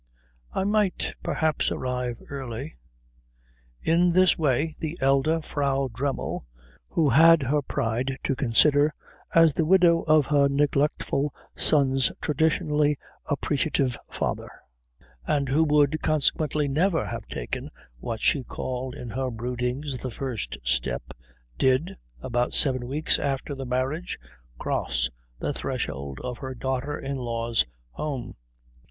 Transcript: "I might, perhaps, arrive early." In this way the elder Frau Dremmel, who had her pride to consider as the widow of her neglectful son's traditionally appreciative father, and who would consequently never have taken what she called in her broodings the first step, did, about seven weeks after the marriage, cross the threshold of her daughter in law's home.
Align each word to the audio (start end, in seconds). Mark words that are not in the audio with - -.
"I 0.51 0.63
might, 0.63 1.13
perhaps, 1.21 1.71
arrive 1.71 2.23
early." 2.31 2.75
In 3.83 4.13
this 4.13 4.35
way 4.35 4.75
the 4.79 4.97
elder 4.99 5.43
Frau 5.43 5.89
Dremmel, 5.89 6.47
who 6.89 7.09
had 7.09 7.43
her 7.43 7.61
pride 7.61 8.17
to 8.23 8.35
consider 8.35 8.95
as 9.35 9.53
the 9.53 9.63
widow 9.63 10.01
of 10.07 10.25
her 10.25 10.47
neglectful 10.49 11.31
son's 11.55 12.11
traditionally 12.19 12.97
appreciative 13.29 13.95
father, 14.09 14.49
and 15.27 15.49
who 15.49 15.63
would 15.65 16.01
consequently 16.01 16.67
never 16.67 17.05
have 17.05 17.27
taken 17.27 17.69
what 17.99 18.19
she 18.19 18.43
called 18.43 18.95
in 18.95 19.11
her 19.11 19.29
broodings 19.29 19.99
the 19.99 20.09
first 20.09 20.57
step, 20.63 21.11
did, 21.59 21.95
about 22.21 22.55
seven 22.55 22.87
weeks 22.87 23.19
after 23.19 23.53
the 23.53 23.67
marriage, 23.67 24.17
cross 24.57 25.11
the 25.37 25.53
threshold 25.53 26.19
of 26.23 26.39
her 26.39 26.55
daughter 26.55 26.97
in 26.97 27.17
law's 27.17 27.67
home. 27.91 28.33